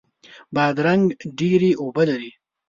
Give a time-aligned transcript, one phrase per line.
[0.55, 1.05] بادرنګ
[1.37, 2.31] ډیرې اوبه لري.